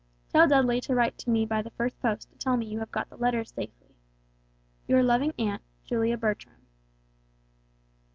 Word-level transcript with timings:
Tell 0.33 0.47
Dudley 0.47 0.81
to 0.81 0.95
write 0.95 1.19
to 1.19 1.29
me 1.29 1.45
by 1.45 1.61
the 1.61 1.69
first 1.69 2.01
post 2.01 2.31
to 2.31 2.37
tell 2.39 2.57
me 2.57 2.65
you 2.65 2.79
have 2.79 2.91
got 2.91 3.07
the 3.11 3.17
letters 3.17 3.51
safely. 3.53 3.93
"Your 4.87 5.03
loving 5.03 5.31
aunt, 5.37 5.61
"JULIA 5.85 6.17
BERTRAM." 6.17 6.55